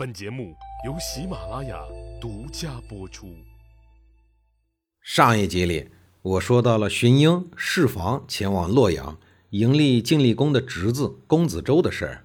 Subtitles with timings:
[0.00, 0.56] 本节目
[0.86, 1.78] 由喜马拉雅
[2.18, 3.36] 独家播出。
[5.02, 5.90] 上一集里，
[6.22, 9.18] 我说到了荀英释房前往洛阳
[9.50, 12.24] 迎立晋厉公的侄子公子周的事儿。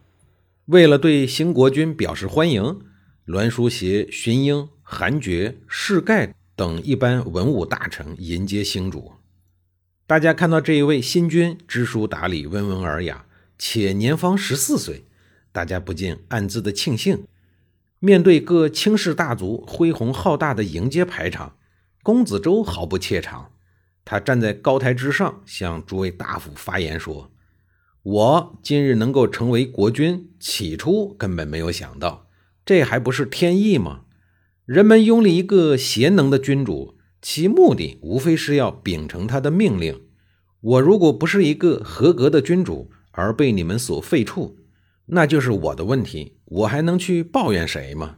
[0.68, 2.80] 为了对新国君表示欢迎，
[3.26, 9.12] 栾书携荀英、韩厥、士盖等一般文武大臣迎接新主。
[10.08, 13.26] 大家看到这一位新君知书达理、温文尔雅，
[13.60, 15.04] 且年方十四岁，
[15.52, 17.28] 大家不禁暗自的庆幸。
[18.00, 21.56] 面对各卿士大族恢宏浩大的迎接排场，
[22.04, 23.52] 公子周毫不怯场。
[24.04, 27.32] 他站在高台之上，向诸位大夫发言说
[28.04, 32.28] ：“我今日能够成为国君，起初根本没有想到，
[32.64, 34.02] 这还不是天意吗？
[34.66, 40.04] 人们拥立一个贤能的君主，其目的无非是要秉承他的命令。
[40.62, 44.54] 我如果不是一个合格的君主，而被你们所废黜。”
[45.08, 48.18] 那就是我的问题，我还能去抱怨谁吗？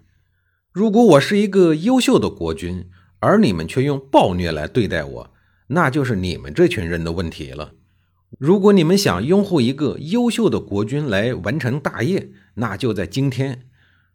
[0.71, 5.33] 如果我是一个优秀的国君，而你们却用暴虐来对待我，
[5.69, 7.73] 那就是你们这群人的问题了。
[8.37, 13.55] 如果你们想拥护一个优秀的国君来完成大业，那就在今天；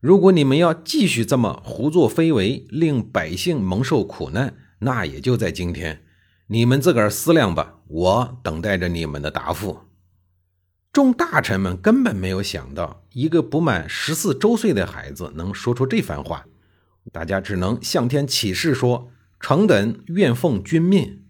[0.00, 6.02] 如果你们要继续这么胡作非为，令百姓蒙受苦难，那也就在今天。
[6.48, 9.78] 你们自个儿思量吧，我等待着你们的答复。
[10.92, 16.44] 众大臣们根本没有想到，一个不满十四周岁的孩子能说出这番话，
[17.10, 21.24] 大家只能向天起誓说：“臣等愿奉君命。”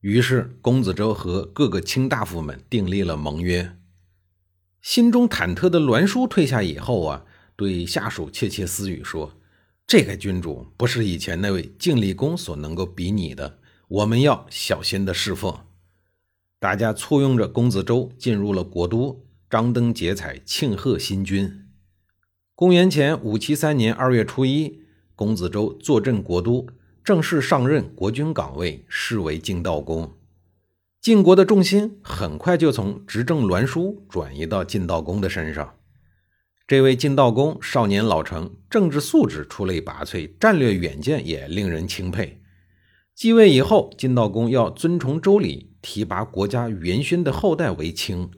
[0.00, 3.76] 于是，公子周和各个卿大夫们订立了盟约。
[4.80, 7.24] 心中忐忑的栾书退下以后啊，
[7.56, 9.32] 对下属窃窃私语说
[9.88, 15.58] ：“这个君主不是以前那位晋厉公所能够比拟的，我们要小心的侍奉。”
[16.64, 21.66] 大家簇拥着公子周进入了国都，张灯结彩庆贺新君。
[22.54, 24.80] 公元前五七三年二月初一，
[25.14, 26.66] 公子周坐镇国都，
[27.04, 30.10] 正式上任国君岗位，视为晋悼公。
[31.02, 35.74] 晋国的重心很快就从执政栾书转移到晋悼公的身上。
[36.66, 42.40] 这位晋悼公少年老成，政治素质出类拔萃，战略远见也令人钦佩。
[43.14, 45.70] 继位以后，晋悼公要遵从周礼。
[45.84, 48.30] 提拔国家元勋的后代为卿，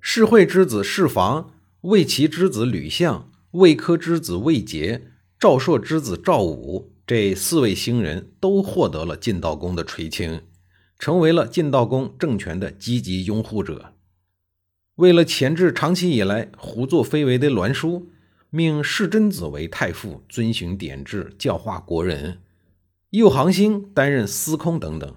[0.00, 1.50] 世惠之子世房，
[1.80, 10.42] 魏齐之子吕相，魏科之子魏杰，赵朔之子赵武，这四位新人都获得了晋悼公的垂青，
[10.96, 13.94] 成为了晋悼公政权的积极拥护者。
[14.94, 18.10] 为了钳制长期以来胡作非为的栾书，
[18.50, 22.34] 命世贞子为太傅，遵循典制，教化国人；
[23.10, 25.14] 右行星担任司空等等。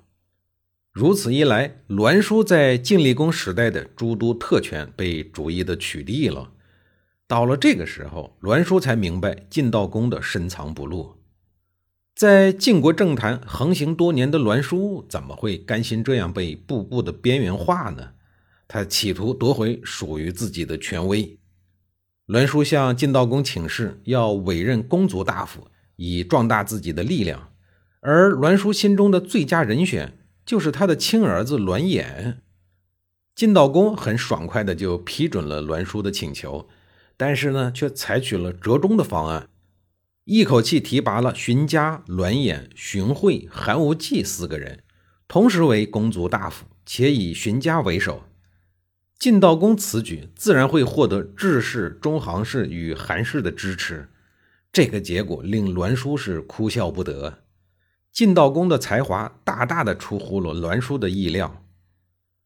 [0.91, 6.51] 如此一来，栾书在晋厉公时代的诸多特权被逐一的取缔了。
[7.27, 11.15] 到了这个时候，栾书才明白晋悼公的深藏不露。
[12.15, 18.09] 在晋国政坛横行多年的栾书，怎么会甘心这样被步步的边缘化呢？
[18.67, 21.39] 他企图夺回属于自己的权威。
[22.25, 27.48] 栾书向晋悼公请示，要委任公族大夫，以壮大自己的力量。
[28.01, 30.15] 而栾书心中的最佳人选。
[30.45, 32.37] 就是他的亲儿子栾衍，
[33.35, 36.67] 晋悼公很爽快的就批准了栾书的请求，
[37.15, 39.47] 但是呢，却采取了折中的方案，
[40.23, 44.81] 一口气提拔了荀家、栾衍、荀惠、韩无忌四个人，
[45.27, 48.23] 同时为公族大夫，且以荀家为首。
[49.19, 54.09] 晋悼公此举自然会获得智氏、中行氏与韩氏的支持，
[54.73, 57.43] 这个结果令栾书是哭笑不得。
[58.11, 61.63] 晋悼公的才华大大的出乎了栾书的意料。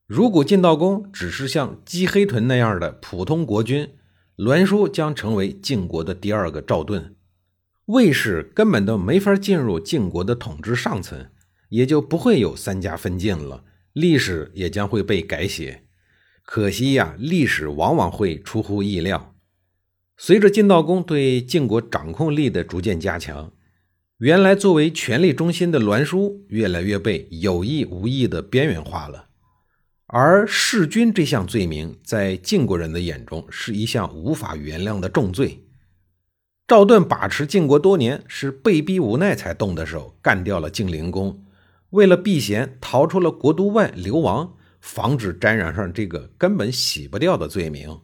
[0.05, 3.89] 如果晋悼公只是像姬黑豚那样的普通国君，
[4.35, 7.15] 栾书将成为晋国的第二个赵盾，
[7.85, 11.27] 魏氏根本都没法进入晋国的统治上层，
[11.69, 13.63] 也就不会有三家分晋了，
[13.93, 15.83] 历史也将会被改写。
[16.43, 19.33] 可惜呀，历史往往会出乎意料。
[20.17, 23.51] 随着晋悼公对晋国掌控力的逐渐加强。
[24.19, 29.25] 原来作为权力中心的栾书，越来越被有意无意的边缘化了。
[30.05, 35.65] 而弑君这项罪名，在晋国人的眼中是一项无法原谅的重罪。
[36.67, 41.43] 赵盾把持晋国多年，是被逼无奈才动的手，干掉了晋灵公。
[41.89, 47.99] 为了避嫌，逃出了国都外流亡，防止沾染上这个根本洗不掉的罪名。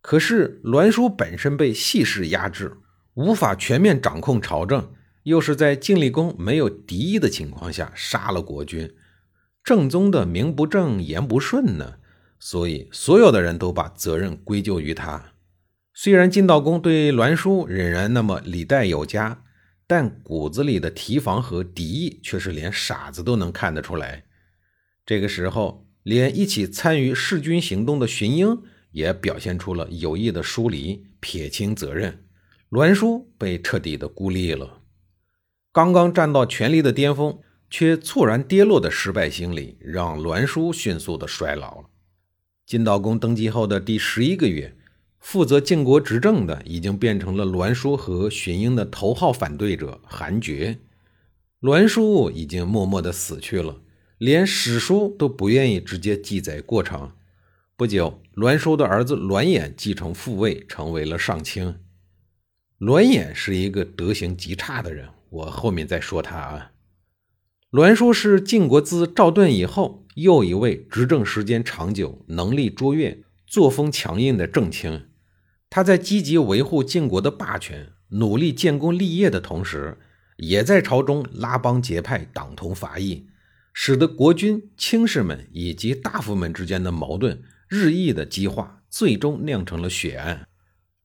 [0.00, 2.78] 可是栾书本身被细氏压制，
[3.14, 4.90] 无法全面掌控朝政。
[5.24, 8.94] 又是在晋厉公没有敌意的情况下杀了国君，
[9.62, 11.96] 正宗的名不正言不顺呢。
[12.38, 15.32] 所以所有的人都把责任归咎于他。
[15.94, 19.44] 虽然晋悼公对栾书仍然那么礼待有加，
[19.86, 24.24] 但骨子里的提防和敌意却是连傻子都能看得出来。
[25.06, 28.60] 这个时候，连一起参与弑君行动的荀英
[28.90, 32.24] 也表现出了有意的疏离、撇清责任，
[32.68, 34.82] 栾书被彻底的孤立了。
[35.74, 37.36] 刚刚站到权力的巅峰，
[37.68, 41.90] 却猝然跌落的失败心理，让栾书迅速的衰老了。
[42.64, 44.76] 晋悼公登基后的第十一个月，
[45.18, 50.78] 负责晋国执政的已经变成了栾书和荀英的头号反对者韩厥。
[51.58, 53.80] 栾书已经默默的死去了。
[54.18, 57.10] 连史书都不愿意直接记载过程。
[57.76, 61.80] 不久，栾书的儿子栾衍继承父位，成为了上卿。
[62.78, 66.70] 栾衍是一个德行极差的人，我后面再说他啊。
[67.70, 75.08] 栾书是晋国自赵盾以后又一位执政时间长久、能力卓越、作风强硬的正卿。
[75.68, 79.98] 他在积极维护晋国的霸权、努力建功立业的同时，
[80.36, 83.26] 也在朝中拉帮结派、党同伐异。
[83.72, 90.46] 使得国君、卿士们以及大夫们之间的矛盾日益的激化，最终酿成了血案。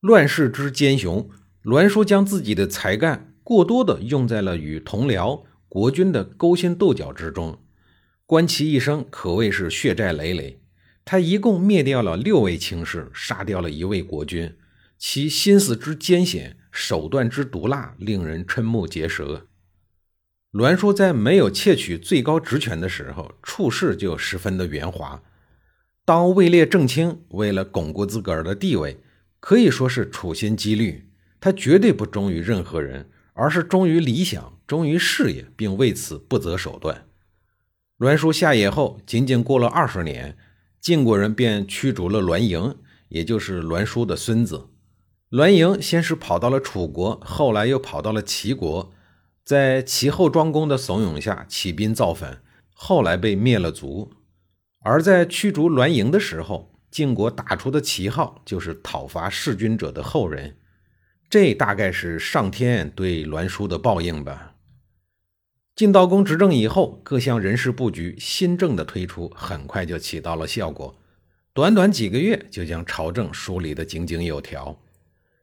[0.01, 1.27] 乱世之奸雄，
[1.63, 7.57] 栾书将自己的才干过多的用在了与同僚、国君的勾心斗角之中，
[8.27, 10.61] 观其一生可谓是血债累累。
[11.03, 14.55] 他一共灭掉了六位卿士，杀掉了一位国君，
[14.99, 19.47] 其心思之艰险，手段之毒辣，令人瞠目结舌。
[20.51, 25.23] 栾书在没有窃取最高职权的时候，处事就十分的圆滑。
[26.05, 28.99] 当位列正卿，为了巩固自个儿的地位，
[29.39, 31.09] 可以说是处心积虑。
[31.39, 33.09] 他绝对不忠于任何人，
[33.39, 37.05] 而是忠于理想、忠于事业，并为此不择手段。
[37.97, 40.37] 栾书下野后，仅仅过了二十年，
[40.81, 42.75] 晋国人便驱逐了栾盈，
[43.07, 44.67] 也就是栾书的孙子。
[45.29, 48.91] 栾盈先是跑到了楚国，后来又跑到了齐国。
[49.45, 52.41] 在齐后庄公的怂恿下起兵造反，
[52.73, 54.11] 后来被灭了族。
[54.83, 60.57] 而在驱逐栾盈的时候，晋国打出的旗号就是讨伐弑君者的后人。
[61.29, 64.55] 这大概是上天对栾书的报应吧。
[65.75, 70.99] 晋悼公执政以后，各项人事布局、新政的推出，很快就起到了效果。
[71.53, 74.81] 短短几个月，就将朝政梳理得井井有条，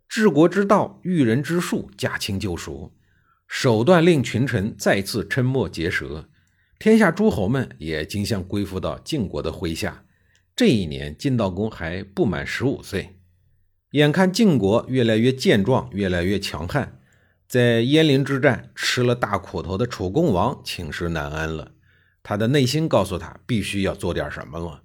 [0.08, 2.92] 治国之道、育人之术驾轻就熟。
[3.46, 6.28] 手段令群臣再次瞠目结舌，
[6.80, 10.04] 天下诸侯们也竞相归附到晋国的麾下。
[10.56, 13.15] 这一年，晋悼公还不满十五岁，
[13.92, 17.00] 眼看晋国越来越健壮，越来越强悍，
[17.48, 21.72] 在鄢陵之战吃了大苦头的楚共王寝食难安了。
[22.22, 24.82] 他的内心告诉他，必须要做点什么了。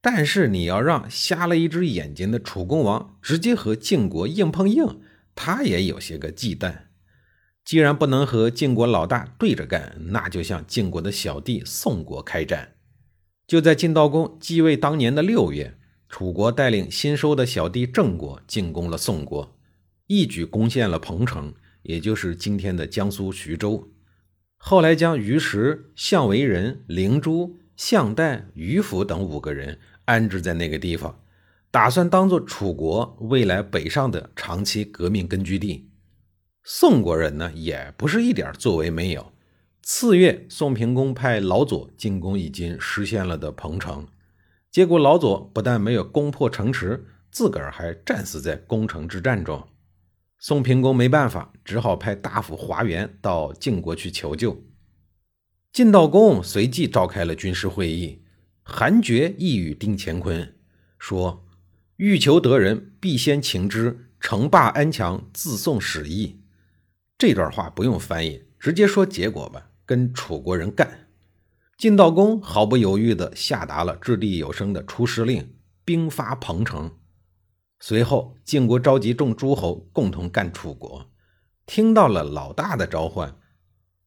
[0.00, 5.00] 但是，你要让瞎了一只眼睛的楚共王直接和晋国硬碰硬，
[5.34, 6.82] 他也有些个忌惮。
[7.64, 12.74] 既然不能和晋国老大对着干，那就向晋国的小弟宋国开战。
[13.46, 15.77] 就在晋悼公继位当年的六月，
[16.08, 19.56] 楚国带领新收的小弟郑国进攻了宋国，
[20.06, 23.90] 一举攻陷了彭城，也就是今天的江苏徐州。
[24.56, 31.20] 后来将于石、项维人、灵珠、项旦、于府等五个人安置在那个地方，
[31.70, 35.90] 打算当做楚国未来北上的长期革命根据地。
[36.64, 39.32] 宋国人呢，也不是一点作为没有。
[39.82, 44.06] 次月，宋平公派老左进攻已经实现了的彭城，
[44.78, 49.66] 结果老左不但没有攻破城池，自个儿还战死在攻城之战中。
[50.38, 54.62] 宋平公没办法，只好派大夫华元到晋国去求救。
[55.72, 58.22] 晋悼公随即召开了军事会议，
[58.62, 60.54] 韩厥一语定乾坤，
[60.96, 61.44] 说
[61.98, 66.40] ：“欲求得人，必先擒之，城霸安强，自宋始义。”
[67.18, 69.70] 这段话不用翻译，直接说结果吧。
[69.84, 71.07] 跟楚国人干！
[71.78, 75.54] 晋悼公毫不犹豫地下达了掷地有声的出师令，
[75.84, 76.90] 兵发彭城。
[77.78, 81.08] 随后，晋国召集众诸侯共同干楚国。
[81.66, 83.32] 听到了老大的召唤，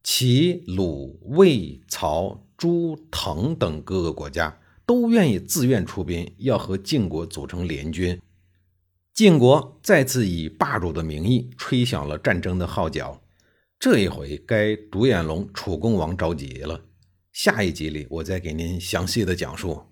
[0.03, 8.19] 齐、鲁、魏、曹、朱、滕等各个国家都愿意自愿出兵，要和晋国组成联军。
[9.13, 13.21] 晋国再次以霸主的名义吹响了战争的号角，
[13.79, 16.81] 这一回该独眼龙楚共王着急了。
[17.31, 19.90] 下一集里，我再给您详细的讲述。